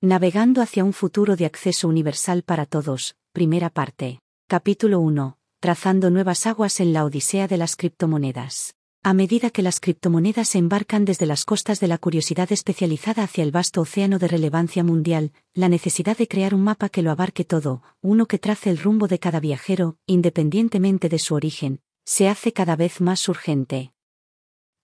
Navegando 0.00 0.62
hacia 0.62 0.84
un 0.84 0.92
futuro 0.92 1.34
de 1.34 1.44
acceso 1.44 1.88
universal 1.88 2.44
para 2.44 2.66
todos, 2.66 3.16
primera 3.32 3.68
parte. 3.68 4.20
Capítulo 4.46 5.00
1. 5.00 5.36
Trazando 5.58 6.08
nuevas 6.08 6.46
aguas 6.46 6.78
en 6.78 6.92
la 6.92 7.04
Odisea 7.04 7.48
de 7.48 7.56
las 7.56 7.74
criptomonedas. 7.74 8.76
A 9.02 9.12
medida 9.12 9.50
que 9.50 9.60
las 9.60 9.80
criptomonedas 9.80 10.50
se 10.50 10.58
embarcan 10.58 11.04
desde 11.04 11.26
las 11.26 11.44
costas 11.44 11.80
de 11.80 11.88
la 11.88 11.98
curiosidad 11.98 12.52
especializada 12.52 13.24
hacia 13.24 13.42
el 13.42 13.50
vasto 13.50 13.80
océano 13.80 14.20
de 14.20 14.28
relevancia 14.28 14.84
mundial, 14.84 15.32
la 15.52 15.68
necesidad 15.68 16.16
de 16.16 16.28
crear 16.28 16.54
un 16.54 16.62
mapa 16.62 16.90
que 16.90 17.02
lo 17.02 17.10
abarque 17.10 17.44
todo, 17.44 17.82
uno 18.00 18.26
que 18.26 18.38
trace 18.38 18.70
el 18.70 18.78
rumbo 18.78 19.08
de 19.08 19.18
cada 19.18 19.40
viajero, 19.40 19.96
independientemente 20.06 21.08
de 21.08 21.18
su 21.18 21.34
origen, 21.34 21.80
se 22.04 22.28
hace 22.28 22.52
cada 22.52 22.76
vez 22.76 23.00
más 23.00 23.28
urgente. 23.28 23.90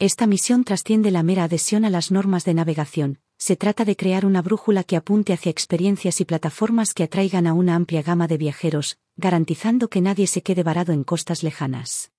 Esta 0.00 0.26
misión 0.26 0.64
trasciende 0.64 1.12
la 1.12 1.22
mera 1.22 1.44
adhesión 1.44 1.84
a 1.84 1.90
las 1.90 2.10
normas 2.10 2.44
de 2.44 2.54
navegación, 2.54 3.20
se 3.44 3.56
trata 3.56 3.84
de 3.84 3.94
crear 3.94 4.24
una 4.24 4.40
brújula 4.40 4.84
que 4.84 4.96
apunte 4.96 5.34
hacia 5.34 5.50
experiencias 5.50 6.18
y 6.22 6.24
plataformas 6.24 6.94
que 6.94 7.02
atraigan 7.02 7.46
a 7.46 7.52
una 7.52 7.74
amplia 7.74 8.00
gama 8.00 8.26
de 8.26 8.38
viajeros, 8.38 8.96
garantizando 9.18 9.88
que 9.88 10.00
nadie 10.00 10.26
se 10.26 10.42
quede 10.42 10.62
varado 10.62 10.94
en 10.94 11.04
costas 11.04 11.42
lejanas. 11.42 12.10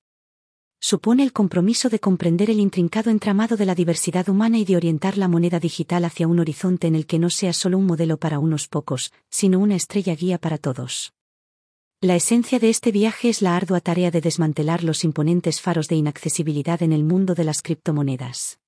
Supone 0.79 1.23
el 1.23 1.33
compromiso 1.33 1.89
de 1.89 1.99
comprender 1.99 2.51
el 2.51 2.59
intrincado 2.59 3.09
entramado 3.09 3.57
de 3.57 3.65
la 3.65 3.73
diversidad 3.73 4.29
humana 4.29 4.59
y 4.59 4.65
de 4.65 4.75
orientar 4.77 5.17
la 5.17 5.27
moneda 5.27 5.59
digital 5.59 6.05
hacia 6.05 6.27
un 6.27 6.37
horizonte 6.37 6.85
en 6.85 6.93
el 6.93 7.07
que 7.07 7.17
no 7.17 7.31
sea 7.31 7.53
solo 7.53 7.79
un 7.79 7.87
modelo 7.87 8.17
para 8.17 8.37
unos 8.37 8.67
pocos, 8.67 9.11
sino 9.31 9.57
una 9.57 9.75
estrella 9.75 10.13
guía 10.13 10.37
para 10.37 10.59
todos. 10.59 11.15
La 12.01 12.15
esencia 12.15 12.59
de 12.59 12.69
este 12.69 12.91
viaje 12.91 13.29
es 13.29 13.41
la 13.41 13.55
ardua 13.55 13.79
tarea 13.79 14.11
de 14.11 14.21
desmantelar 14.21 14.83
los 14.83 15.03
imponentes 15.03 15.59
faros 15.59 15.87
de 15.87 15.95
inaccesibilidad 15.95 16.83
en 16.83 16.93
el 16.93 17.03
mundo 17.03 17.33
de 17.33 17.45
las 17.45 17.63
criptomonedas. 17.63 18.59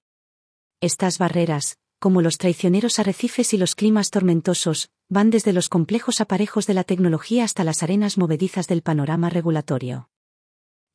Estas 0.82 1.20
barreras, 1.20 1.78
como 2.00 2.22
los 2.22 2.38
traicioneros 2.38 3.00
arrecifes 3.00 3.54
y 3.54 3.58
los 3.58 3.76
climas 3.76 4.12
tormentosos, 4.12 4.90
van 5.10 5.30
desde 5.30 5.54
los 5.54 5.70
complejos 5.70 6.22
aparejos 6.22 6.68
de 6.68 6.74
la 6.74 6.84
tecnología 6.84 7.44
hasta 7.44 7.64
las 7.64 7.84
arenas 7.84 8.18
movedizas 8.18 8.68
del 8.68 8.82
panorama 8.82 9.30
regulatorio. 9.30 10.10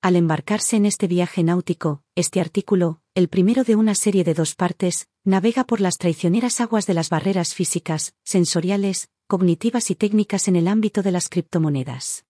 Al 0.01 0.17
embarcarse 0.17 0.77
en 0.77 0.87
este 0.87 1.07
viaje 1.07 1.45
náutico, 1.45 2.03
este 2.17 2.41
artículo, 2.41 3.01
el 3.15 3.29
primero 3.29 3.63
de 3.63 3.77
una 3.77 3.95
serie 3.95 4.25
de 4.25 4.35
dos 4.35 4.55
partes, 4.55 5.09
navega 5.25 5.65
por 5.65 5.81
las 5.81 5.97
traicioneras 5.97 6.61
aguas 6.61 6.87
de 6.87 6.95
las 6.95 7.09
barreras 7.09 7.55
físicas, 7.55 8.15
sensoriales, 8.25 9.09
cognitivas 9.29 9.91
y 9.91 9.95
técnicas 9.95 10.49
en 10.49 10.57
el 10.57 10.67
ámbito 10.67 11.03
de 11.03 11.13
las 11.13 11.29
criptomonedas. 11.29 12.25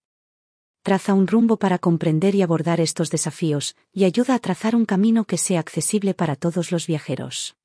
Traza 0.82 1.14
un 1.14 1.26
rumbo 1.26 1.56
para 1.56 1.78
comprender 1.78 2.34
y 2.34 2.42
abordar 2.42 2.80
estos 2.80 3.10
desafíos, 3.10 3.76
y 3.92 4.04
ayuda 4.04 4.34
a 4.34 4.38
trazar 4.38 4.76
un 4.76 4.84
camino 4.84 5.24
que 5.24 5.38
sea 5.38 5.60
accesible 5.60 6.12
para 6.12 6.36
todos 6.36 6.72
los 6.72 6.86
viajeros. 6.86 7.56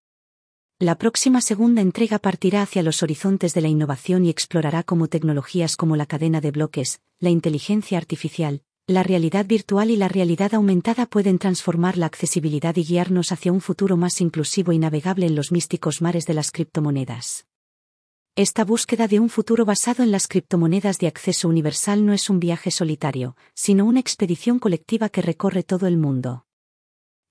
La 0.80 0.96
próxima 0.96 1.42
segunda 1.42 1.82
entrega 1.82 2.20
partirá 2.20 2.62
hacia 2.62 2.84
los 2.84 3.02
horizontes 3.02 3.56
de 3.56 3.62
la 3.62 3.68
innovación 3.68 4.26
y 4.26 4.30
explorará 4.30 4.84
cómo 4.84 5.08
tecnologías 5.08 5.76
como 5.76 5.96
la 5.96 6.06
cadena 6.06 6.40
de 6.40 6.52
bloques, 6.52 7.02
la 7.20 7.32
inteligencia 7.32 7.98
artificial, 7.98 8.62
la 8.86 9.02
realidad 9.02 9.48
virtual 9.48 9.90
y 9.90 9.96
la 9.96 10.08
realidad 10.08 10.54
aumentada 10.54 11.08
pueden 11.08 11.40
transformar 11.40 11.98
la 11.98 12.06
accesibilidad 12.06 12.76
y 12.76 12.84
guiarnos 12.84 13.32
hacia 13.32 13.52
un 13.52 13.60
futuro 13.60 13.98
más 13.98 14.22
inclusivo 14.22 14.72
y 14.72 14.78
navegable 14.78 15.26
en 15.26 15.34
los 15.34 15.52
místicos 15.52 16.04
mares 16.04 16.28
de 16.28 16.36
las 16.36 16.52
criptomonedas. 16.52 17.48
Esta 18.36 18.64
búsqueda 18.64 19.08
de 19.08 19.20
un 19.20 19.30
futuro 19.30 19.66
basado 19.66 20.04
en 20.04 20.12
las 20.12 20.28
criptomonedas 20.28 21.00
de 21.00 21.08
acceso 21.08 21.50
universal 21.50 22.06
no 22.06 22.14
es 22.14 22.30
un 22.30 22.40
viaje 22.40 22.70
solitario, 22.70 23.36
sino 23.56 23.84
una 23.84 24.00
expedición 24.00 24.60
colectiva 24.60 25.10
que 25.10 25.24
recorre 25.24 25.64
todo 25.64 25.88
el 25.88 25.98
mundo 25.98 26.44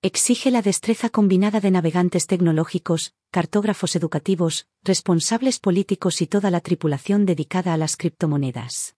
exige 0.07 0.53
la 0.53 0.63
destreza 0.63 1.11
combinada 1.11 1.59
de 1.59 1.73
navegantes 1.73 2.29
tecnológicos, 2.29 3.13
cartógrafos 3.31 3.97
educativos, 3.97 4.67
responsables 4.83 5.59
políticos 5.59 6.23
y 6.23 6.27
toda 6.27 6.51
la 6.51 6.61
tripulación 6.61 7.27
dedicada 7.27 7.75
a 7.75 7.77
las 7.77 7.97
criptomonedas. 7.97 8.97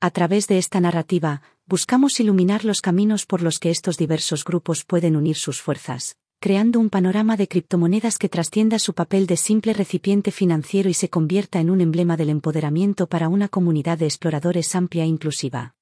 A 0.00 0.10
través 0.10 0.48
de 0.48 0.58
esta 0.58 0.80
narrativa, 0.80 1.42
buscamos 1.66 2.18
iluminar 2.20 2.64
los 2.64 2.80
caminos 2.80 3.26
por 3.26 3.42
los 3.42 3.58
que 3.58 3.70
estos 3.70 3.96
diversos 3.96 4.44
grupos 4.44 4.84
pueden 4.84 5.16
unir 5.16 5.36
sus 5.36 5.60
fuerzas, 5.60 6.16
creando 6.40 6.80
un 6.80 6.90
panorama 6.90 7.36
de 7.36 7.46
criptomonedas 7.46 8.18
que 8.18 8.28
trascienda 8.28 8.78
su 8.78 8.94
papel 8.94 9.26
de 9.26 9.36
simple 9.36 9.72
recipiente 9.72 10.32
financiero 10.32 10.88
y 10.88 10.94
se 10.94 11.08
convierta 11.08 11.60
en 11.60 11.70
un 11.70 11.80
emblema 11.80 12.16
del 12.16 12.30
empoderamiento 12.30 13.06
para 13.06 13.28
una 13.28 13.48
comunidad 13.48 13.98
de 13.98 14.06
exploradores 14.06 14.74
amplia 14.74 15.04
e 15.04 15.06
inclusiva. 15.06 15.74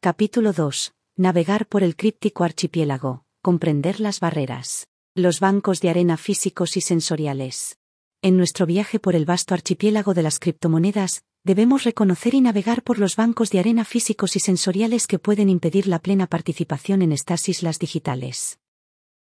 Capítulo 0.00 0.52
2. 0.52 0.92
Navegar 1.16 1.66
por 1.66 1.82
el 1.82 1.96
críptico 1.96 2.44
archipiélago 2.44 3.24
comprender 3.42 4.00
las 4.00 4.20
barreras. 4.20 4.89
Los 5.16 5.40
bancos 5.40 5.80
de 5.80 5.90
arena 5.90 6.16
físicos 6.16 6.76
y 6.76 6.80
sensoriales. 6.80 7.78
En 8.22 8.36
nuestro 8.36 8.64
viaje 8.64 9.00
por 9.00 9.16
el 9.16 9.24
vasto 9.24 9.54
archipiélago 9.54 10.14
de 10.14 10.22
las 10.22 10.38
criptomonedas, 10.38 11.24
debemos 11.42 11.82
reconocer 11.82 12.34
y 12.34 12.40
navegar 12.40 12.84
por 12.84 13.00
los 13.00 13.16
bancos 13.16 13.50
de 13.50 13.58
arena 13.58 13.84
físicos 13.84 14.36
y 14.36 14.38
sensoriales 14.38 15.08
que 15.08 15.18
pueden 15.18 15.48
impedir 15.48 15.88
la 15.88 15.98
plena 15.98 16.28
participación 16.28 17.02
en 17.02 17.10
estas 17.10 17.48
islas 17.48 17.80
digitales. 17.80 18.60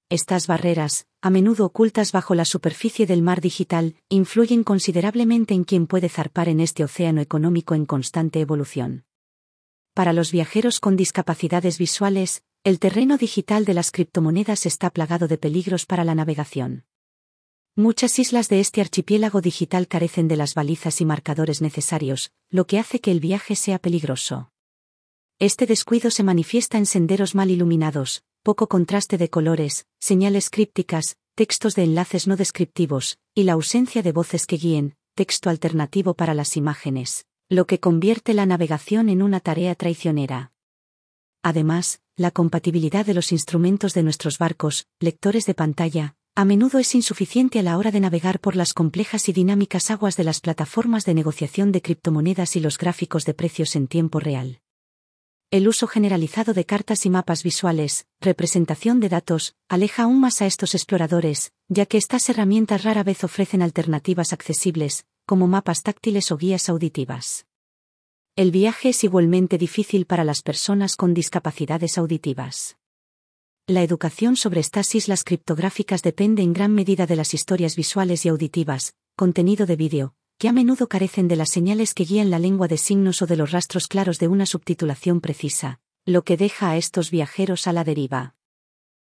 Estas 0.10 0.46
barreras, 0.46 1.08
a 1.22 1.30
menudo 1.30 1.68
ocultas 1.68 2.12
bajo 2.12 2.36
la 2.36 2.44
superficie 2.44 3.06
del 3.06 3.22
mar 3.22 3.40
digital, 3.40 3.96
influyen 4.10 4.66
considerablemente 4.66 5.54
en 5.54 5.64
quien 5.64 5.88
puede 5.88 6.10
zarpar 6.10 6.50
en 6.50 6.60
este 6.60 6.84
océano 6.84 7.22
económico 7.22 7.76
en 7.76 7.86
constante 7.86 8.42
evolución. 8.42 9.06
Para 9.94 10.12
los 10.12 10.34
viajeros 10.34 10.82
con 10.82 10.98
discapacidades 10.98 11.78
visuales, 11.78 12.44
el 12.64 12.78
terreno 12.78 13.18
digital 13.18 13.66
de 13.66 13.74
las 13.74 13.90
criptomonedas 13.90 14.68
está 14.68 14.92
plagado 14.92 15.28
de 15.28 15.40
peligros 15.40 15.88
para 15.88 16.04
la 16.04 16.14
navegación. 16.14 16.86
Muchas 17.76 18.20
islas 18.20 18.50
de 18.50 18.60
este 18.60 18.82
archipiélago 18.82 19.42
digital 19.42 19.88
carecen 19.88 20.28
de 20.28 20.36
las 20.36 20.54
balizas 20.54 21.02
y 21.02 21.06
marcadores 21.06 21.62
necesarios, 21.62 22.32
lo 22.52 22.68
que 22.68 22.78
hace 22.78 23.00
que 23.00 23.10
el 23.10 23.20
viaje 23.20 23.56
sea 23.56 23.80
peligroso. 23.80 24.52
Este 25.40 25.66
descuido 25.66 26.12
se 26.12 26.22
manifiesta 26.22 26.78
en 26.78 26.86
senderos 26.86 27.34
mal 27.34 27.50
iluminados, 27.50 28.24
poco 28.44 28.68
contraste 28.68 29.18
de 29.18 29.32
colores, 29.32 29.88
señales 30.00 30.52
crípticas, 30.52 31.18
textos 31.34 31.74
de 31.74 31.84
enlaces 31.86 32.28
no 32.28 32.36
descriptivos, 32.36 33.18
y 33.34 33.44
la 33.44 33.54
ausencia 33.54 34.04
de 34.04 34.12
voces 34.12 34.46
que 34.46 34.58
guíen, 34.58 34.96
texto 35.16 35.50
alternativo 35.50 36.14
para 36.14 36.36
las 36.36 36.56
imágenes, 36.58 37.26
lo 37.50 37.66
que 37.66 37.80
convierte 37.80 38.36
la 38.36 38.46
navegación 38.46 39.10
en 39.10 39.24
una 39.24 39.40
tarea 39.40 39.74
traicionera. 39.74 40.52
Además, 41.42 42.01
la 42.22 42.32
compatibilidad 42.32 43.06
de 43.06 43.14
los 43.14 43.32
instrumentos 43.32 43.94
de 43.94 44.04
nuestros 44.04 44.38
barcos, 44.38 44.88
lectores 45.00 45.46
de 45.46 45.54
pantalla, 45.54 46.16
a 46.36 46.46
menudo 46.46 46.80
es 46.80 46.96
insuficiente 46.96 47.60
a 47.60 47.64
la 47.64 47.78
hora 47.78 47.92
de 47.92 48.00
navegar 48.00 48.40
por 48.40 48.56
las 48.56 48.74
complejas 48.74 49.28
y 49.28 49.34
dinámicas 49.34 49.92
aguas 49.92 50.16
de 50.16 50.24
las 50.24 50.40
plataformas 50.40 51.04
de 51.04 51.14
negociación 51.14 51.74
de 51.74 51.82
criptomonedas 51.82 52.56
y 52.56 52.62
los 52.62 52.78
gráficos 52.78 53.26
de 53.26 53.34
precios 53.34 53.76
en 53.76 53.88
tiempo 53.88 54.20
real. 54.20 54.62
El 55.50 55.68
uso 55.68 55.88
generalizado 55.88 56.54
de 56.54 56.64
cartas 56.64 57.06
y 57.06 57.10
mapas 57.10 57.44
visuales, 57.44 58.06
representación 58.22 59.02
de 59.02 59.10
datos, 59.10 59.56
aleja 59.68 60.04
aún 60.04 60.22
más 60.22 60.42
a 60.42 60.46
estos 60.46 60.76
exploradores, 60.76 61.52
ya 61.68 61.86
que 61.86 61.98
estas 61.98 62.30
herramientas 62.30 62.84
rara 62.84 63.04
vez 63.04 63.26
ofrecen 63.26 63.62
alternativas 63.62 64.32
accesibles, 64.32 65.06
como 65.26 65.48
mapas 65.48 65.82
táctiles 65.82 66.32
o 66.32 66.38
guías 66.38 66.70
auditivas. 66.70 67.46
El 68.42 68.50
viaje 68.50 68.90
es 68.90 69.04
igualmente 69.04 69.60
difícil 69.60 70.08
para 70.08 70.24
las 70.24 70.42
personas 70.42 70.96
con 70.96 71.14
discapacidades 71.14 72.00
auditivas. 72.00 72.76
La 73.68 73.84
educación 73.84 74.36
sobre 74.36 74.62
estas 74.62 74.96
islas 74.96 75.24
criptográficas 75.24 76.02
depende 76.02 76.42
en 76.42 76.52
gran 76.52 76.74
medida 76.74 77.06
de 77.06 77.16
las 77.16 77.36
historias 77.36 77.76
visuales 77.76 78.26
y 78.26 78.30
auditivas, 78.30 78.96
contenido 79.16 79.68
de 79.68 79.76
vídeo, 79.76 80.16
que 80.40 80.48
a 80.48 80.54
menudo 80.54 80.88
carecen 80.88 81.28
de 81.28 81.36
las 81.36 81.52
señales 81.52 81.94
que 81.94 82.04
guían 82.04 82.32
la 82.32 82.40
lengua 82.40 82.68
de 82.68 82.80
signos 82.80 83.22
o 83.22 83.28
de 83.28 83.36
los 83.36 83.52
rastros 83.52 83.88
claros 83.88 84.18
de 84.18 84.28
una 84.28 84.48
subtitulación 84.48 85.22
precisa, 85.22 85.80
lo 86.08 86.24
que 86.24 86.36
deja 86.36 86.72
a 86.72 86.78
estos 86.78 87.12
viajeros 87.12 87.68
a 87.68 87.74
la 87.74 87.84
deriva. 87.84 88.34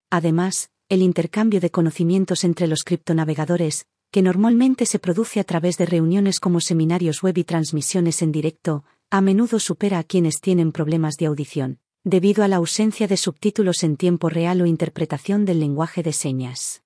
Además, 0.09 0.71
el 0.89 1.03
intercambio 1.03 1.59
de 1.59 1.73
conocimientos 1.73 2.45
entre 2.45 2.69
los 2.69 2.85
criptonavegadores, 2.85 3.87
que 4.13 4.23
normalmente 4.23 4.87
se 4.87 5.01
produce 5.01 5.41
a 5.41 5.45
través 5.45 5.79
de 5.79 5.87
reuniones 5.87 6.39
como 6.39 6.61
seminarios 6.61 7.25
web 7.25 7.37
y 7.39 7.43
transmisiones 7.43 8.23
en 8.23 8.31
directo, 8.31 8.85
a 9.11 9.21
menudo 9.21 9.61
supera 9.61 9.99
a 9.99 10.05
quienes 10.05 10.41
tienen 10.41 10.73
problemas 10.73 11.17
de 11.17 11.27
audición, 11.27 11.79
debido 12.03 12.43
a 12.43 12.49
la 12.49 12.57
ausencia 12.57 13.07
de 13.07 13.17
subtítulos 13.17 13.85
en 13.85 13.97
tiempo 13.97 14.29
real 14.29 14.61
o 14.61 14.67
interpretación 14.67 15.45
del 15.45 15.61
lenguaje 15.61 16.03
de 16.03 16.13
señas. 16.13 16.83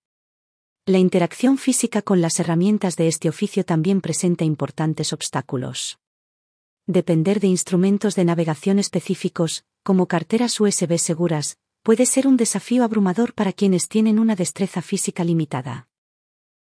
La 0.87 0.99
interacción 0.99 1.57
física 1.57 2.03
con 2.03 2.21
las 2.21 2.41
herramientas 2.41 2.97
de 2.97 3.09
este 3.09 3.29
oficio 3.29 3.65
también 3.65 4.01
presenta 4.01 4.45
importantes 4.45 5.13
obstáculos. 5.13 5.99
Depender 6.87 7.41
de 7.41 7.47
instrumentos 7.47 8.17
de 8.17 8.25
navegación 8.25 8.79
específicos, 8.79 9.65
como 9.83 10.07
carteras 10.07 10.61
USB 10.61 10.99
seguras, 10.99 11.59
puede 11.83 12.05
ser 12.07 12.27
un 12.27 12.37
desafío 12.37 12.85
abrumador 12.85 13.33
para 13.33 13.53
quienes 13.53 13.89
tienen 13.89 14.19
una 14.19 14.37
destreza 14.37 14.83
física 14.83 15.25
limitada. 15.25 15.89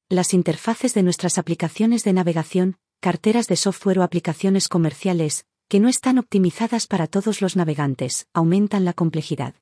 Las 0.07 0.33
interfaces 0.33 0.93
de 0.93 1.03
nuestras 1.03 1.37
aplicaciones 1.37 2.03
de 2.03 2.13
navegación, 2.13 2.77
carteras 3.01 3.47
de 3.47 3.55
software 3.55 3.97
o 3.97 4.03
aplicaciones 4.03 4.69
comerciales, 4.69 5.45
que 5.67 5.79
no 5.79 5.89
están 5.89 6.19
optimizadas 6.19 6.85
para 6.85 7.07
todos 7.07 7.41
los 7.41 7.55
navegantes, 7.55 8.27
aumentan 8.31 8.85
la 8.85 8.93
complejidad. 8.93 9.55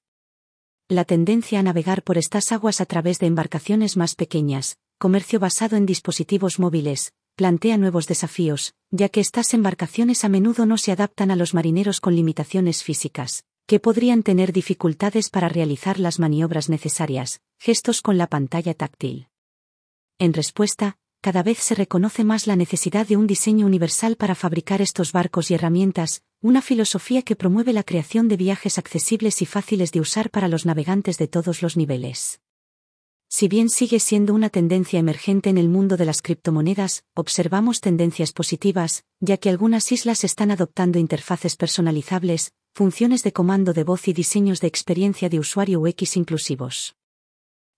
La 0.89 1.05
tendencia 1.05 1.59
a 1.59 1.63
navegar 1.63 2.03
por 2.03 2.17
estas 2.17 2.51
aguas 2.51 2.81
a 2.81 2.85
través 2.85 3.17
de 3.19 3.27
embarcaciones 3.27 3.95
más 3.95 4.15
pequeñas, 4.15 4.77
comercio 4.97 5.39
basado 5.39 5.77
en 5.77 5.85
dispositivos 5.85 6.59
móviles, 6.59 7.13
plantea 7.35 7.77
nuevos 7.77 8.07
desafíos, 8.07 8.73
ya 8.91 9.07
que 9.07 9.21
estas 9.21 9.53
embarcaciones 9.53 10.25
a 10.25 10.29
menudo 10.29 10.65
no 10.65 10.77
se 10.77 10.91
adaptan 10.91 11.31
a 11.31 11.37
los 11.37 11.53
marineros 11.53 12.01
con 12.01 12.15
limitaciones 12.15 12.83
físicas, 12.83 13.45
que 13.67 13.79
podrían 13.79 14.23
tener 14.23 14.51
dificultades 14.51 15.29
para 15.29 15.47
realizar 15.47 15.97
las 15.97 16.19
maniobras 16.19 16.67
necesarias, 16.67 17.39
gestos 17.57 18.01
con 18.01 18.17
la 18.17 18.27
pantalla 18.27 18.73
táctil. 18.73 19.29
En 20.17 20.33
respuesta, 20.33 20.97
cada 21.21 21.43
vez 21.43 21.59
se 21.59 21.75
reconoce 21.75 22.23
más 22.23 22.47
la 22.47 22.55
necesidad 22.55 23.05
de 23.05 23.17
un 23.17 23.27
diseño 23.27 23.65
universal 23.65 24.15
para 24.15 24.35
fabricar 24.35 24.81
estos 24.81 25.11
barcos 25.11 25.51
y 25.51 25.53
herramientas, 25.53 26.23
una 26.41 26.61
filosofía 26.61 27.21
que 27.23 27.35
promueve 27.35 27.73
la 27.73 27.83
creación 27.83 28.29
de 28.29 28.37
viajes 28.37 28.77
accesibles 28.77 29.41
y 29.41 29.45
fáciles 29.45 29.91
de 29.91 29.99
usar 29.99 30.29
para 30.29 30.47
los 30.47 30.65
navegantes 30.65 31.17
de 31.17 31.27
todos 31.27 31.61
los 31.61 31.75
niveles. 31.75 32.39
Si 33.27 33.47
bien 33.47 33.69
sigue 33.69 33.99
siendo 33.99 34.33
una 34.33 34.49
tendencia 34.49 34.97
emergente 34.97 35.49
en 35.49 35.57
el 35.57 35.69
mundo 35.69 35.97
de 35.97 36.05
las 36.05 36.21
criptomonedas, 36.21 37.03
observamos 37.13 37.79
tendencias 37.81 38.31
positivas, 38.31 39.03
ya 39.19 39.37
que 39.37 39.49
algunas 39.49 39.91
islas 39.91 40.23
están 40.23 40.49
adoptando 40.49 40.97
interfaces 40.97 41.55
personalizables, 41.55 42.53
funciones 42.73 43.21
de 43.23 43.33
comando 43.33 43.73
de 43.73 43.83
voz 43.83 44.07
y 44.07 44.13
diseños 44.13 44.61
de 44.61 44.67
experiencia 44.67 45.29
de 45.29 45.39
usuario 45.39 45.81
UX 45.81 46.17
inclusivos. 46.17 46.95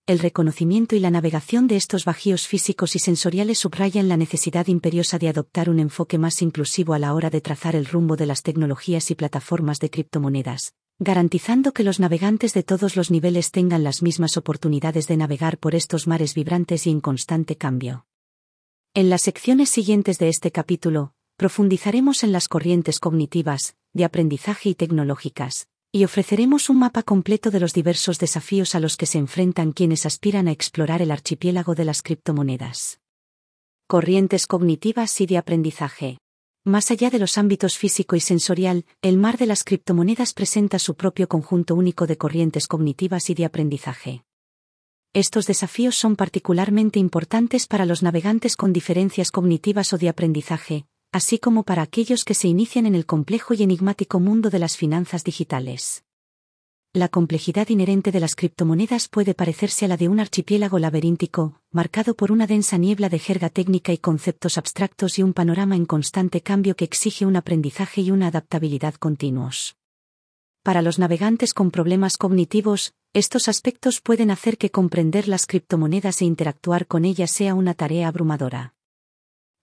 El 0.04 0.18
reconocimiento 0.18 0.96
y 0.96 0.98
la 0.98 1.12
navegación 1.12 1.68
de 1.68 1.76
estos 1.76 2.04
bajíos 2.04 2.48
físicos 2.48 2.96
y 2.96 2.98
sensoriales 2.98 3.60
subrayan 3.60 4.08
la 4.08 4.16
necesidad 4.16 4.66
imperiosa 4.66 5.16
de 5.20 5.28
adoptar 5.28 5.70
un 5.70 5.78
enfoque 5.78 6.18
más 6.18 6.42
inclusivo 6.42 6.94
a 6.94 6.98
la 6.98 7.14
hora 7.14 7.30
de 7.30 7.40
trazar 7.40 7.76
el 7.76 7.86
rumbo 7.86 8.16
de 8.16 8.26
las 8.26 8.42
tecnologías 8.42 9.12
y 9.12 9.14
plataformas 9.14 9.78
de 9.78 9.90
criptomonedas, 9.90 10.74
garantizando 10.98 11.72
que 11.72 11.84
los 11.84 12.00
navegantes 12.00 12.52
de 12.52 12.64
todos 12.64 12.96
los 12.96 13.12
niveles 13.12 13.52
tengan 13.52 13.84
las 13.84 14.02
mismas 14.02 14.36
oportunidades 14.36 15.06
de 15.06 15.16
navegar 15.16 15.58
por 15.58 15.76
estos 15.76 16.08
mares 16.08 16.34
vibrantes 16.34 16.88
y 16.88 16.90
en 16.90 17.00
constante 17.00 17.54
cambio. 17.54 18.04
En 18.94 19.08
las 19.08 19.22
secciones 19.22 19.70
siguientes 19.70 20.18
de 20.18 20.30
este 20.30 20.50
capítulo, 20.50 21.14
profundizaremos 21.36 22.24
en 22.24 22.32
las 22.32 22.48
corrientes 22.48 22.98
cognitivas, 22.98 23.76
de 23.92 24.04
aprendizaje 24.04 24.70
y 24.70 24.74
tecnológicas, 24.74 25.68
y 25.94 26.04
ofreceremos 26.04 26.70
un 26.70 26.78
mapa 26.78 27.02
completo 27.02 27.50
de 27.50 27.60
los 27.60 27.74
diversos 27.74 28.18
desafíos 28.18 28.74
a 28.74 28.80
los 28.80 28.96
que 28.96 29.04
se 29.04 29.18
enfrentan 29.18 29.72
quienes 29.72 30.06
aspiran 30.06 30.48
a 30.48 30.50
explorar 30.50 31.02
el 31.02 31.10
archipiélago 31.10 31.74
de 31.74 31.84
las 31.84 32.00
criptomonedas. 32.00 32.98
Corrientes 33.86 34.46
cognitivas 34.46 35.20
y 35.20 35.26
de 35.26 35.36
aprendizaje. 35.36 36.16
Más 36.64 36.90
allá 36.90 37.10
de 37.10 37.18
los 37.18 37.36
ámbitos 37.36 37.76
físico 37.76 38.16
y 38.16 38.20
sensorial, 38.20 38.86
el 39.02 39.18
mar 39.18 39.36
de 39.36 39.44
las 39.44 39.64
criptomonedas 39.64 40.32
presenta 40.32 40.78
su 40.78 40.94
propio 40.94 41.28
conjunto 41.28 41.74
único 41.74 42.06
de 42.06 42.16
corrientes 42.16 42.68
cognitivas 42.68 43.28
y 43.28 43.34
de 43.34 43.44
aprendizaje. 43.44 44.24
Estos 45.12 45.46
desafíos 45.46 45.94
son 45.96 46.16
particularmente 46.16 47.00
importantes 47.00 47.66
para 47.66 47.84
los 47.84 48.02
navegantes 48.02 48.56
con 48.56 48.72
diferencias 48.72 49.30
cognitivas 49.30 49.92
o 49.92 49.98
de 49.98 50.08
aprendizaje, 50.08 50.86
así 51.12 51.38
como 51.38 51.62
para 51.62 51.82
aquellos 51.82 52.24
que 52.24 52.32
se 52.32 52.48
inician 52.48 52.86
en 52.86 52.94
el 52.94 53.04
complejo 53.04 53.52
y 53.52 53.62
enigmático 53.62 54.18
mundo 54.18 54.48
de 54.48 54.58
las 54.58 54.78
finanzas 54.78 55.24
digitales. 55.24 56.04
La 56.94 57.08
complejidad 57.08 57.68
inherente 57.68 58.12
de 58.12 58.20
las 58.20 58.34
criptomonedas 58.34 59.08
puede 59.08 59.34
parecerse 59.34 59.84
a 59.84 59.88
la 59.88 59.96
de 59.98 60.08
un 60.08 60.20
archipiélago 60.20 60.78
laberíntico, 60.78 61.60
marcado 61.70 62.14
por 62.14 62.32
una 62.32 62.46
densa 62.46 62.78
niebla 62.78 63.10
de 63.10 63.18
jerga 63.18 63.50
técnica 63.50 63.92
y 63.92 63.98
conceptos 63.98 64.56
abstractos 64.58 65.18
y 65.18 65.22
un 65.22 65.34
panorama 65.34 65.76
en 65.76 65.86
constante 65.86 66.40
cambio 66.40 66.76
que 66.76 66.84
exige 66.84 67.24
un 67.26 67.36
aprendizaje 67.36 68.00
y 68.00 68.10
una 68.10 68.28
adaptabilidad 68.28 68.94
continuos. 68.94 69.76
Para 70.62 70.80
los 70.80 70.98
navegantes 70.98 71.54
con 71.54 71.70
problemas 71.70 72.16
cognitivos, 72.16 72.94
estos 73.12 73.48
aspectos 73.48 74.00
pueden 74.00 74.30
hacer 74.30 74.56
que 74.56 74.70
comprender 74.70 75.28
las 75.28 75.46
criptomonedas 75.46 76.22
e 76.22 76.24
interactuar 76.24 76.86
con 76.86 77.04
ellas 77.04 77.30
sea 77.30 77.54
una 77.54 77.74
tarea 77.74 78.08
abrumadora 78.08 78.74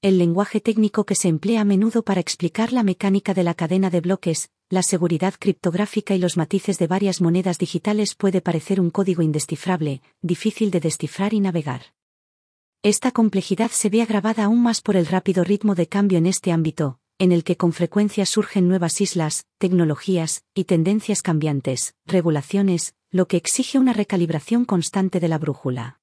el 0.01 0.17
lenguaje 0.17 0.61
técnico 0.61 1.05
que 1.05 1.13
se 1.13 1.27
emplea 1.27 1.61
a 1.61 1.65
menudo 1.65 2.03
para 2.03 2.21
explicar 2.21 2.71
la 2.71 2.83
mecánica 2.83 3.33
de 3.33 3.43
la 3.43 3.53
cadena 3.53 3.89
de 3.89 3.99
bloques, 3.99 4.49
la 4.69 4.81
seguridad 4.81 5.33
criptográfica 5.37 6.15
y 6.15 6.19
los 6.19 6.37
matices 6.37 6.79
de 6.79 6.87
varias 6.87 7.19
monedas 7.19 7.57
digitales 7.57 8.15
puede 8.15 8.39
parecer 8.39 8.79
un 8.79 8.91
código 8.91 9.23
indescifrable, 9.23 10.01
difícil 10.21 10.71
de 10.71 10.79
descifrar 10.79 11.33
y 11.33 11.41
navegar. 11.41 11.93
Esta 12.81 13.11
complejidad 13.11 13.71
se 13.71 13.89
ve 13.89 14.01
agravada 14.01 14.45
aún 14.45 14.63
más 14.63 14.79
por 14.79 14.95
el 14.95 15.05
rápido 15.05 15.43
ritmo 15.43 15.75
de 15.75 15.87
cambio 15.87 16.17
en 16.17 16.27
este 16.27 16.53
ámbito, 16.53 16.99
en 17.17 17.33
el 17.33 17.43
que 17.43 17.57
con 17.57 17.73
frecuencia 17.73 18.25
surgen 18.25 18.69
nuevas 18.69 19.01
islas, 19.01 19.47
tecnologías 19.57 20.45
y 20.53 20.63
tendencias 20.63 21.21
cambiantes, 21.21 21.95
regulaciones, 22.05 22.95
lo 23.11 23.27
que 23.27 23.35
exige 23.35 23.77
una 23.77 23.91
recalibración 23.91 24.63
constante 24.63 25.19
de 25.19 25.27
la 25.27 25.39
brújula. 25.39 25.98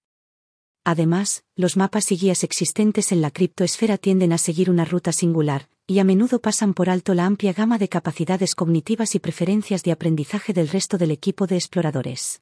Además, 0.89 1.43
los 1.57 1.77
mapas 1.77 2.13
y 2.13 2.17
guías 2.17 2.45
existentes 2.45 3.11
en 3.11 3.21
la 3.21 3.33
criptoesfera 3.33 3.99
tienden 3.99 4.33
a 4.33 4.39
seguir 4.39 4.71
una 4.71 4.85
ruta 4.85 5.11
singular, 5.11 5.69
y 5.85 5.99
a 5.99 6.05
menudo 6.05 6.41
pasan 6.41 6.75
por 6.75 6.91
alto 6.91 7.13
la 7.13 7.27
amplia 7.27 7.53
gama 7.53 7.77
de 7.77 7.89
capacidades 7.89 8.55
cognitivas 8.55 9.17
y 9.17 9.19
preferencias 9.19 9.83
de 9.83 9.91
aprendizaje 9.91 10.53
del 10.53 10.69
resto 10.69 10.97
del 10.97 11.11
equipo 11.11 11.49
de 11.49 11.57
exploradores. 11.57 12.41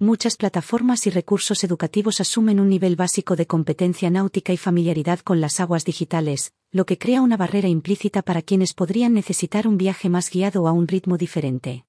Muchas 0.00 0.36
plataformas 0.36 1.06
y 1.06 1.10
recursos 1.10 1.62
educativos 1.62 2.20
asumen 2.20 2.58
un 2.58 2.68
nivel 2.68 2.96
básico 2.96 3.36
de 3.36 3.46
competencia 3.46 4.10
náutica 4.10 4.52
y 4.52 4.56
familiaridad 4.56 5.20
con 5.20 5.40
las 5.40 5.60
aguas 5.60 5.84
digitales, 5.84 6.52
lo 6.72 6.86
que 6.86 6.98
crea 6.98 7.22
una 7.22 7.36
barrera 7.36 7.68
implícita 7.68 8.22
para 8.22 8.42
quienes 8.42 8.74
podrían 8.74 9.14
necesitar 9.14 9.68
un 9.68 9.78
viaje 9.78 10.08
más 10.08 10.28
guiado 10.28 10.66
a 10.66 10.72
un 10.72 10.88
ritmo 10.88 11.18
diferente. 11.18 11.84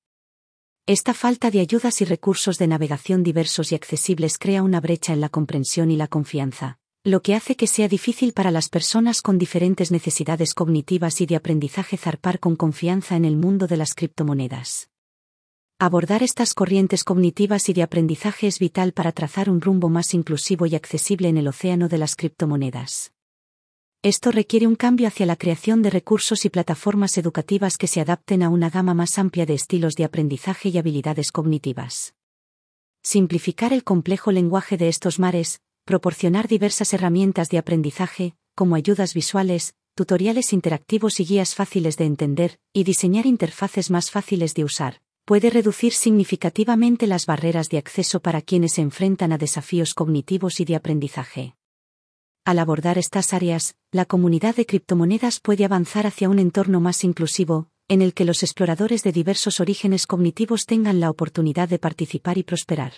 Esta 0.88 1.16
falta 1.16 1.50
de 1.50 1.62
ayudas 1.62 2.00
y 2.02 2.06
recursos 2.06 2.60
de 2.60 2.68
navegación 2.68 3.24
diversos 3.24 3.72
y 3.72 3.76
accesibles 3.76 4.38
crea 4.38 4.62
una 4.62 4.80
brecha 4.80 5.14
en 5.14 5.22
la 5.22 5.30
comprensión 5.30 5.90
y 5.90 5.96
la 5.96 6.08
confianza, 6.08 6.78
lo 7.04 7.24
que 7.24 7.34
hace 7.34 7.56
que 7.56 7.66
sea 7.66 7.88
difícil 7.88 8.34
para 8.34 8.52
las 8.52 8.70
personas 8.70 9.24
con 9.24 9.40
diferentes 9.40 9.92
necesidades 9.92 10.54
cognitivas 10.54 11.22
y 11.22 11.26
de 11.26 11.38
aprendizaje 11.38 11.98
zarpar 11.98 12.40
con 12.40 12.56
confianza 12.56 13.16
en 13.16 13.26
el 13.26 13.36
mundo 13.36 13.66
de 13.66 13.78
las 13.78 13.96
criptomonedas. 13.96 14.92
Abordar 15.80 16.22
estas 16.22 16.54
corrientes 16.54 17.04
cognitivas 17.04 17.68
y 17.68 17.74
de 17.74 17.82
aprendizaje 17.82 18.46
es 18.46 18.60
vital 18.60 18.94
para 18.94 19.12
trazar 19.12 19.50
un 19.50 19.62
rumbo 19.62 19.90
más 19.90 20.14
inclusivo 20.14 20.68
y 20.68 20.76
accesible 20.76 21.30
en 21.30 21.38
el 21.38 21.48
océano 21.48 21.88
de 21.88 21.98
las 21.98 22.16
criptomonedas. 22.16 23.15
Esto 24.06 24.30
requiere 24.30 24.68
un 24.68 24.76
cambio 24.76 25.08
hacia 25.08 25.26
la 25.26 25.36
creación 25.36 25.82
de 25.82 25.90
recursos 25.90 26.46
y 26.46 26.52
plataformas 26.52 27.18
educativas 27.18 27.76
que 27.76 27.88
se 27.88 28.02
adapten 28.02 28.44
a 28.44 28.50
una 28.50 28.70
gama 28.70 28.94
más 28.94 29.18
amplia 29.18 29.48
de 29.48 29.56
estilos 29.56 29.96
de 29.96 30.04
aprendizaje 30.04 30.70
y 30.70 30.78
habilidades 30.78 31.32
cognitivas. 31.32 32.14
Simplificar 33.02 33.74
el 33.74 33.84
complejo 33.84 34.32
lenguaje 34.32 34.78
de 34.78 34.90
estos 34.90 35.18
mares, 35.18 35.60
proporcionar 35.86 36.48
diversas 36.48 36.94
herramientas 36.94 37.50
de 37.50 37.58
aprendizaje, 37.58 38.36
como 38.54 38.76
ayudas 38.76 39.16
visuales, 39.16 39.74
tutoriales 39.96 40.54
interactivos 40.54 41.20
y 41.20 41.26
guías 41.26 41.56
fáciles 41.56 41.98
de 41.98 42.06
entender, 42.06 42.60
y 42.74 42.84
diseñar 42.84 43.26
interfaces 43.26 43.90
más 43.90 44.12
fáciles 44.12 44.54
de 44.54 44.66
usar, 44.66 45.02
puede 45.26 45.50
reducir 45.50 45.94
significativamente 45.94 47.08
las 47.08 47.26
barreras 47.26 47.70
de 47.70 47.80
acceso 47.80 48.20
para 48.20 48.44
quienes 48.44 48.74
se 48.74 48.82
enfrentan 48.82 49.32
a 49.32 49.40
desafíos 49.40 49.96
cognitivos 49.96 50.60
y 50.60 50.66
de 50.66 50.76
aprendizaje. 50.76 51.56
Al 52.46 52.60
abordar 52.60 53.00
estas 53.00 53.34
áreas, 53.34 53.76
la 53.92 54.06
comunidad 54.06 54.56
de 54.56 54.68
criptomonedas 54.68 55.40
puede 55.40 55.66
avanzar 55.66 56.06
hacia 56.06 56.30
un 56.30 56.38
entorno 56.38 56.80
más 56.80 57.04
inclusivo, 57.04 57.70
en 57.88 58.04
el 58.04 58.14
que 58.14 58.24
los 58.24 58.44
exploradores 58.44 59.02
de 59.02 59.12
diversos 59.12 59.60
orígenes 59.60 60.06
cognitivos 60.06 60.68
tengan 60.68 61.00
la 61.00 61.10
oportunidad 61.10 61.68
de 61.68 61.80
participar 61.80 62.38
y 62.38 62.44
prosperar. 62.44 62.94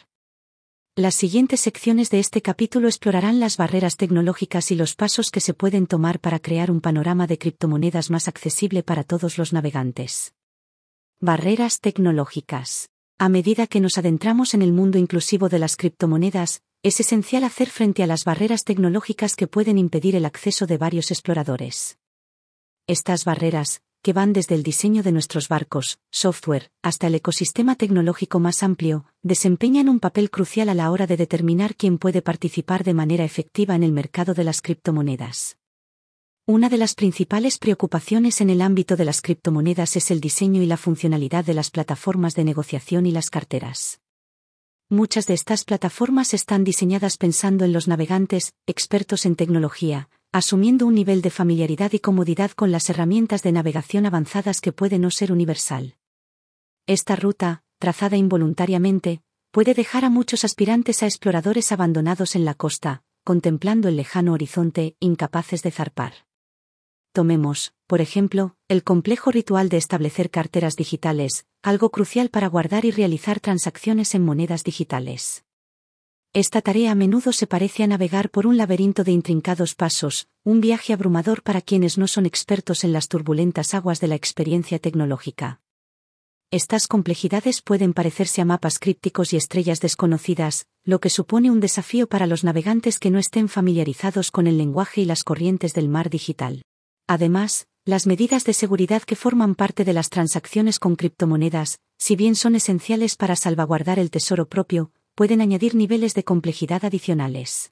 Las 0.97 1.15
siguientes 1.15 1.61
secciones 1.61 2.09
de 2.09 2.19
este 2.19 2.41
capítulo 2.41 2.89
explorarán 2.89 3.39
las 3.39 3.55
barreras 3.55 3.95
tecnológicas 3.95 4.69
y 4.71 4.75
los 4.75 4.95
pasos 4.95 5.31
que 5.31 5.39
se 5.39 5.53
pueden 5.53 5.87
tomar 5.87 6.19
para 6.19 6.39
crear 6.39 6.69
un 6.69 6.81
panorama 6.81 7.25
de 7.25 7.37
criptomonedas 7.37 8.09
más 8.09 8.27
accesible 8.27 8.83
para 8.83 9.05
todos 9.05 9.37
los 9.37 9.53
navegantes. 9.53 10.33
Barreras 11.21 11.79
tecnológicas. 11.79 12.89
A 13.17 13.29
medida 13.29 13.65
que 13.65 13.79
nos 13.79 13.97
adentramos 13.97 14.53
en 14.53 14.61
el 14.61 14.73
mundo 14.73 14.97
inclusivo 14.97 15.47
de 15.47 15.59
las 15.59 15.77
criptomonedas, 15.77 16.63
es 16.88 17.01
esencial 17.01 17.44
hacer 17.44 17.70
frente 17.70 18.01
a 18.01 18.08
las 18.08 18.24
barreras 18.24 18.63
tecnológicas 18.63 19.36
que 19.36 19.48
pueden 19.48 19.77
impedir 19.77 20.15
el 20.15 20.24
acceso 20.24 20.65
de 20.65 20.77
varios 20.77 21.12
exploradores. 21.12 21.98
Estas 22.88 23.25
barreras, 23.25 23.82
que 24.01 24.13
van 24.13 24.32
desde 24.32 24.56
el 24.56 24.63
diseño 24.63 25.03
de 25.03 25.12
nuestros 25.12 25.50
barcos, 25.50 26.00
software, 26.12 26.72
hasta 26.82 27.08
el 27.08 27.15
ecosistema 27.15 27.75
tecnológico 27.75 28.39
más 28.39 28.63
amplio, 28.63 29.06
desempeñan 29.22 29.89
un 29.89 30.00
papel 30.00 30.29
crucial 30.32 30.70
a 30.70 30.74
la 30.74 30.89
hora 30.89 31.08
de 31.08 31.17
determinar 31.17 31.75
quién 31.75 31.98
puede 31.98 32.22
participar 32.22 32.86
de 32.86 32.94
manera 32.94 33.25
efectiva 33.25 33.75
en 33.75 33.84
el 33.84 33.91
mercado 33.91 34.34
de 34.34 34.46
las 34.46 34.62
criptomonedas. 34.62 35.58
Una 36.46 36.70
de 36.70 36.77
las 36.77 36.96
principales 36.96 37.58
preocupaciones 37.58 38.39
en 38.39 38.50
el 38.50 38.62
ámbito 38.62 38.96
de 38.96 39.03
las 39.03 39.22
criptomonedas 39.22 39.98
es 39.98 40.10
el 40.10 40.22
diseño 40.22 40.62
y 40.62 40.65
la 40.67 40.77
funcionalidad 40.77 41.44
de 41.44 41.53
las 41.53 41.70
plataformas 41.70 42.34
de 42.34 42.46
negociación 42.46 43.06
y 43.06 43.12
las 43.12 43.29
carteras. 43.29 44.00
Muchas 44.89 45.27
de 45.27 45.34
estas 45.34 45.65
plataformas 45.65 46.34
están 46.34 46.63
diseñadas 46.63 47.17
pensando 47.17 47.65
en 47.65 47.74
los 47.74 47.89
navegantes, 47.89 48.53
expertos 48.67 49.25
en 49.25 49.36
tecnología, 49.36 50.08
asumiendo 50.32 50.88
un 50.88 50.96
nivel 50.96 51.22
de 51.22 51.29
familiaridad 51.29 51.91
y 51.91 52.00
comodidad 52.00 52.51
con 52.51 52.72
las 52.72 52.89
herramientas 52.89 53.44
de 53.44 53.51
navegación 53.51 54.06
avanzadas 54.06 54.62
que 54.62 54.72
puede 54.72 54.98
no 54.98 55.12
ser 55.12 55.34
universal. 55.34 55.98
Esta 56.86 57.17
ruta, 57.17 57.63
trazada 57.79 58.15
involuntariamente, 58.15 59.22
puede 59.51 59.74
dejar 59.74 60.06
a 60.06 60.10
muchos 60.10 60.46
aspirantes 60.46 61.03
a 61.03 61.06
exploradores 61.06 61.74
abandonados 61.74 62.38
en 62.38 62.46
la 62.46 62.53
costa, 62.53 63.03
contemplando 63.25 63.89
el 63.89 63.98
lejano 63.98 64.32
horizonte, 64.32 64.96
incapaces 65.01 65.63
de 65.63 65.72
zarpar. 65.72 66.26
Tomemos, 67.17 67.74
por 67.88 68.00
ejemplo, 68.00 68.55
el 68.67 68.83
complejo 68.83 69.31
ritual 69.31 69.69
de 69.69 69.77
establecer 69.77 70.29
carteras 70.29 70.75
digitales, 70.75 71.47
algo 71.63 71.89
crucial 71.89 72.29
para 72.29 72.45
guardar 72.45 72.86
y 72.86 72.91
realizar 72.91 73.39
transacciones 73.39 74.13
en 74.13 74.24
monedas 74.24 74.63
digitales. 74.63 75.43
Esta 76.33 76.62
tarea 76.62 76.91
a 76.91 76.93
menudo 76.93 77.31
se 77.31 77.47
parece 77.47 77.81
a 77.81 77.88
navegar 77.88 78.29
por 78.29 78.45
un 78.45 78.55
laberinto 78.55 79.03
de 79.03 79.13
intrincados 79.13 79.74
pasos, 79.74 80.27
un 80.43 80.62
viaje 80.62 80.93
abrumador 80.93 81.41
para 81.41 81.62
quienes 81.62 81.97
no 81.97 82.07
son 82.07 82.27
expertos 82.27 82.83
en 82.83 82.93
las 82.93 83.07
turbulentas 83.07 83.74
aguas 83.74 84.00
de 84.00 84.09
la 84.09 84.13
experiencia 84.13 84.77
tecnológica. 84.77 85.59
Estas 86.51 86.86
complejidades 86.86 87.63
pueden 87.63 87.93
parecerse 87.93 88.41
a 88.41 88.45
mapas 88.45 88.77
crípticos 88.77 89.33
y 89.33 89.38
estrellas 89.38 89.79
desconocidas, 89.79 90.67
lo 90.83 91.00
que 91.00 91.09
supone 91.09 91.50
un 91.50 91.62
desafío 91.62 92.07
para 92.07 92.27
los 92.27 92.43
navegantes 92.43 93.00
que 93.00 93.09
no 93.09 93.17
estén 93.17 93.50
familiarizados 93.50 94.29
con 94.29 94.45
el 94.45 94.59
lenguaje 94.59 95.01
y 95.01 95.05
las 95.05 95.24
corrientes 95.24 95.74
del 95.74 95.89
mar 95.89 96.12
digital. 96.12 96.62
Además, 97.07 97.67
las 97.85 98.05
medidas 98.05 98.43
de 98.43 98.53
seguridad 98.53 99.01
que 99.03 99.15
forman 99.15 99.55
parte 99.55 99.85
de 99.85 99.93
las 99.93 100.09
transacciones 100.09 100.77
con 100.77 100.97
criptomonedas, 100.97 101.79
si 101.97 102.17
bien 102.17 102.35
son 102.35 102.55
esenciales 102.55 103.15
para 103.15 103.37
salvaguardar 103.37 103.97
el 103.97 104.11
tesoro 104.11 104.49
propio, 104.49 104.91
pueden 105.15 105.39
añadir 105.39 105.73
niveles 105.73 106.13
de 106.13 106.25
complejidad 106.25 106.83
adicionales. 106.83 107.71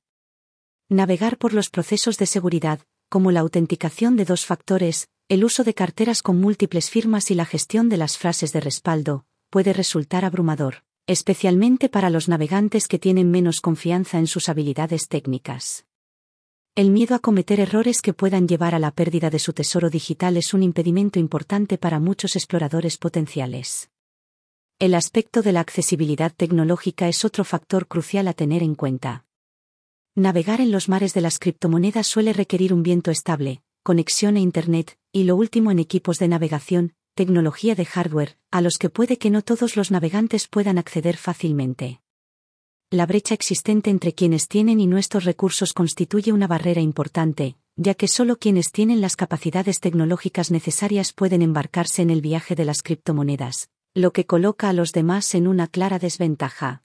Navegar 0.88 1.38
por 1.38 1.54
los 1.54 1.70
procesos 1.70 2.18
de 2.18 2.28
seguridad, 2.28 2.80
como 3.10 3.32
la 3.32 3.42
autenticación 3.42 4.16
de 4.16 4.24
dos 4.24 4.46
factores, 4.46 5.10
el 5.28 5.44
uso 5.44 5.64
de 5.64 5.74
carteras 5.74 6.22
con 6.22 6.40
múltiples 6.40 6.90
firmas 6.90 7.30
y 7.30 7.36
la 7.36 7.46
gestión 7.46 7.90
de 7.90 7.98
las 7.98 8.18
frases 8.18 8.54
de 8.54 8.62
respaldo, 8.62 9.26
puede 9.50 9.74
resultar 9.74 10.24
abrumador, 10.24 10.84
especialmente 11.08 11.90
para 11.90 12.10
los 12.10 12.30
navegantes 12.30 12.88
que 12.88 13.00
tienen 13.00 13.32
menos 13.32 13.60
confianza 13.60 14.18
en 14.18 14.28
sus 14.28 14.48
habilidades 14.48 15.08
técnicas. 15.08 15.86
El 16.78 16.92
miedo 16.92 17.16
a 17.16 17.20
cometer 17.20 17.62
errores 17.62 18.02
que 18.02 18.14
puedan 18.14 18.50
llevar 18.50 18.76
a 18.76 18.80
la 18.80 18.92
pérdida 18.92 19.30
de 19.30 19.40
su 19.40 19.54
tesoro 19.54 19.90
digital 19.90 20.36
es 20.36 20.54
un 20.54 20.62
impedimento 20.62 21.20
importante 21.20 21.78
para 21.78 22.02
muchos 22.02 22.36
exploradores 22.36 22.98
potenciales. 22.98 23.90
El 24.78 24.94
aspecto 24.94 25.42
de 25.42 25.54
la 25.54 25.62
accesibilidad 25.62 26.34
tecnológica 26.36 27.08
es 27.08 27.24
otro 27.24 27.46
factor 27.46 27.88
crucial 27.88 28.28
a 28.28 28.34
tener 28.34 28.62
en 28.62 28.76
cuenta. 28.76 29.24
Navegar 30.16 30.60
en 30.60 30.74
los 30.74 30.90
mares 30.90 31.14
de 31.14 31.22
las 31.22 31.40
criptomonedas 31.40 32.08
suele 32.08 32.34
requerir 32.34 32.74
un 32.74 32.84
viento 32.84 33.10
estable, 33.10 33.62
conexión 33.82 34.36
a 34.36 34.42
Internet, 34.42 34.98
y 35.14 35.24
lo 35.24 35.38
último 35.38 35.72
en 35.72 35.80
equipos 35.80 36.20
de 36.20 36.28
navegación, 36.28 36.94
tecnología 37.14 37.76
de 37.76 37.86
hardware, 37.86 38.38
a 38.52 38.60
los 38.60 38.78
que 38.78 38.90
puede 38.90 39.18
que 39.18 39.30
no 39.30 39.44
todos 39.44 39.78
los 39.78 39.92
navegantes 39.92 40.50
puedan 40.50 40.78
acceder 40.78 41.16
fácilmente. 41.16 42.02
La 42.96 43.06
brecha 43.06 43.34
existente 43.34 43.90
entre 43.90 44.14
quienes 44.14 44.48
tienen 44.48 44.80
y 44.80 44.88
nuestros 44.88 45.26
recursos 45.26 45.74
constituye 45.74 46.32
una 46.32 46.48
barrera 46.48 46.80
importante, 46.80 47.58
ya 47.76 47.94
que 47.94 48.08
solo 48.08 48.38
quienes 48.38 48.72
tienen 48.72 49.02
las 49.02 49.18
capacidades 49.18 49.82
tecnológicas 49.82 50.50
necesarias 50.50 51.12
pueden 51.12 51.42
embarcarse 51.42 52.04
en 52.04 52.10
el 52.10 52.22
viaje 52.22 52.56
de 52.56 52.64
las 52.64 52.82
criptomonedas, 52.82 53.70
lo 53.94 54.14
que 54.14 54.26
coloca 54.26 54.70
a 54.70 54.74
los 54.74 54.94
demás 54.94 55.36
en 55.36 55.46
una 55.48 55.68
clara 55.68 56.00
desventaja. 56.00 56.84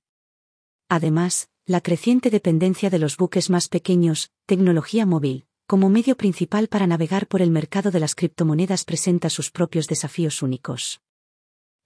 Además, 0.88 1.48
la 1.64 1.80
creciente 1.80 2.30
dependencia 2.30 2.90
de 2.90 2.98
los 2.98 3.16
buques 3.16 3.48
más 3.48 3.68
pequeños, 3.68 4.32
tecnología 4.46 5.06
móvil, 5.06 5.46
como 5.68 5.90
medio 5.90 6.16
principal 6.16 6.66
para 6.66 6.88
navegar 6.88 7.28
por 7.28 7.40
el 7.40 7.52
mercado 7.52 7.92
de 7.92 8.00
las 8.00 8.16
criptomonedas 8.16 8.84
presenta 8.84 9.30
sus 9.30 9.52
propios 9.52 9.86
desafíos 9.86 10.42
únicos. 10.42 11.02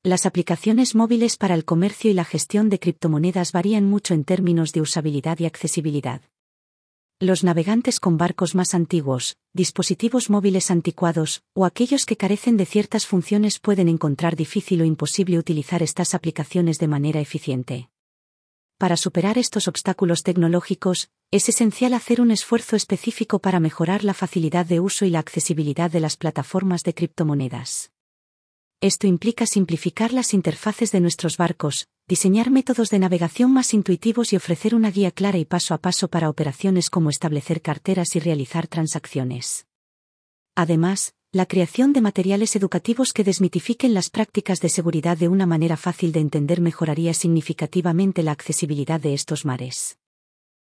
Las 0.06 0.26
aplicaciones 0.26 0.94
móviles 0.94 1.38
para 1.38 1.54
el 1.54 1.64
comercio 1.64 2.10
y 2.10 2.12
la 2.12 2.26
gestión 2.26 2.68
de 2.68 2.78
criptomonedas 2.78 3.52
varían 3.52 3.86
mucho 3.86 4.12
en 4.12 4.24
términos 4.24 4.72
de 4.72 4.82
usabilidad 4.82 5.38
y 5.38 5.46
accesibilidad. 5.46 6.20
Los 7.20 7.42
navegantes 7.42 8.00
con 8.00 8.18
barcos 8.18 8.54
más 8.54 8.74
antiguos, 8.74 9.38
dispositivos 9.54 10.28
móviles 10.28 10.70
anticuados, 10.70 11.42
o 11.54 11.64
aquellos 11.64 12.04
que 12.04 12.18
carecen 12.18 12.58
de 12.58 12.66
ciertas 12.66 13.06
funciones 13.06 13.58
pueden 13.58 13.88
encontrar 13.88 14.36
difícil 14.36 14.82
o 14.82 14.84
imposible 14.84 15.38
utilizar 15.38 15.82
estas 15.82 16.12
aplicaciones 16.12 16.78
de 16.78 16.88
manera 16.88 17.20
eficiente. 17.20 17.88
Para 18.76 18.98
superar 18.98 19.38
estos 19.38 19.68
obstáculos 19.68 20.22
tecnológicos, 20.22 21.08
es 21.30 21.48
esencial 21.48 21.94
hacer 21.94 22.20
un 22.20 22.30
esfuerzo 22.30 22.76
específico 22.76 23.38
para 23.38 23.58
mejorar 23.58 24.04
la 24.04 24.12
facilidad 24.12 24.66
de 24.66 24.80
uso 24.80 25.06
y 25.06 25.10
la 25.10 25.20
accesibilidad 25.20 25.90
de 25.90 26.00
las 26.00 26.18
plataformas 26.18 26.82
de 26.82 26.92
criptomonedas. 26.92 27.93
Esto 28.80 29.06
implica 29.06 29.46
simplificar 29.46 30.12
las 30.12 30.34
interfaces 30.34 30.92
de 30.92 31.00
nuestros 31.00 31.36
barcos, 31.36 31.86
diseñar 32.06 32.50
métodos 32.50 32.90
de 32.90 32.98
navegación 32.98 33.52
más 33.52 33.72
intuitivos 33.72 34.32
y 34.32 34.36
ofrecer 34.36 34.74
una 34.74 34.90
guía 34.90 35.10
clara 35.10 35.38
y 35.38 35.44
paso 35.44 35.74
a 35.74 35.78
paso 35.78 36.08
para 36.08 36.28
operaciones 36.28 36.90
como 36.90 37.10
establecer 37.10 37.62
carteras 37.62 38.14
y 38.14 38.20
realizar 38.20 38.66
transacciones. 38.66 39.66
Además, 40.54 41.14
la 41.32 41.46
creación 41.46 41.92
de 41.92 42.00
materiales 42.00 42.54
educativos 42.54 43.12
que 43.12 43.24
desmitifiquen 43.24 43.92
las 43.92 44.08
prácticas 44.08 44.60
de 44.60 44.68
seguridad 44.68 45.18
de 45.18 45.26
una 45.26 45.46
manera 45.46 45.76
fácil 45.76 46.12
de 46.12 46.20
entender 46.20 46.60
mejoraría 46.60 47.12
significativamente 47.12 48.22
la 48.22 48.30
accesibilidad 48.30 49.00
de 49.00 49.14
estos 49.14 49.44
mares. 49.44 49.98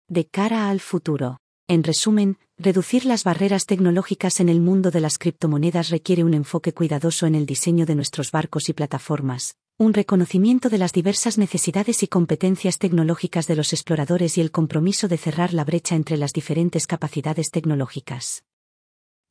De 0.07 0.27
cara 0.27 0.71
al 0.71 0.79
futuro. 0.79 1.39
En 1.67 1.83
resumen, 1.83 2.39
reducir 2.63 3.05
las 3.05 3.25
barreras 3.25 3.67
tecnológicas 3.67 4.41
en 4.41 4.49
el 4.49 4.61
mundo 4.61 4.91
de 4.91 5.01
las 5.01 5.19
criptomonedas 5.19 5.91
requiere 5.91 6.25
un 6.25 6.33
enfoque 6.33 6.73
cuidadoso 6.73 7.27
en 7.27 7.35
el 7.35 7.45
diseño 7.45 7.87
de 7.87 7.95
nuestros 7.95 8.31
barcos 8.31 8.69
y 8.69 8.73
plataformas, 8.73 9.57
un 9.79 9.93
reconocimiento 9.93 10.69
de 10.69 10.79
las 10.79 10.93
diversas 10.93 11.39
necesidades 11.39 12.03
y 12.03 12.09
competencias 12.09 12.79
tecnológicas 12.79 13.47
de 13.47 13.57
los 13.57 13.73
exploradores 13.73 14.39
y 14.39 14.41
el 14.41 14.51
compromiso 14.51 15.09
de 15.09 15.19
cerrar 15.19 15.53
la 15.53 15.65
brecha 15.65 15.97
entre 15.97 16.17
las 16.17 16.33
diferentes 16.33 16.87
capacidades 16.87 17.51
tecnológicas. 17.51 18.45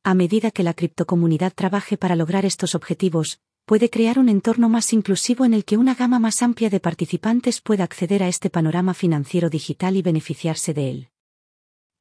A 0.04 0.14
medida 0.14 0.50
que 0.50 0.62
la 0.62 0.74
criptocomunidad 0.74 1.52
trabaje 1.54 1.96
para 1.96 2.16
lograr 2.16 2.44
estos 2.44 2.74
objetivos, 2.74 3.40
puede 3.64 3.88
crear 3.88 4.18
un 4.18 4.28
entorno 4.28 4.68
más 4.68 4.92
inclusivo 4.92 5.44
en 5.44 5.54
el 5.54 5.64
que 5.64 5.76
una 5.76 5.94
gama 5.94 6.18
más 6.18 6.42
amplia 6.42 6.68
de 6.68 6.80
participantes 6.80 7.60
pueda 7.60 7.84
acceder 7.84 8.22
a 8.22 8.28
este 8.28 8.50
panorama 8.50 8.94
financiero 8.94 9.48
digital 9.48 9.96
y 9.96 10.02
beneficiarse 10.02 10.74
de 10.74 10.90
él. 10.90 11.11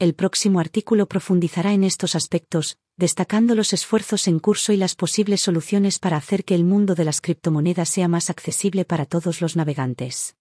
El 0.01 0.15
próximo 0.15 0.59
artículo 0.59 1.05
profundizará 1.05 1.73
en 1.73 1.83
estos 1.83 2.15
aspectos, 2.15 2.79
destacando 2.97 3.53
los 3.53 3.71
esfuerzos 3.71 4.27
en 4.27 4.39
curso 4.39 4.73
y 4.73 4.77
las 4.77 4.95
posibles 4.95 5.41
soluciones 5.41 5.99
para 5.99 6.17
hacer 6.17 6.43
que 6.43 6.55
el 6.55 6.63
mundo 6.63 6.95
de 6.95 7.05
las 7.05 7.21
criptomonedas 7.21 7.87
sea 7.87 8.07
más 8.07 8.31
accesible 8.31 8.83
para 8.83 9.05
todos 9.05 9.41
los 9.41 9.55
navegantes. 9.55 10.35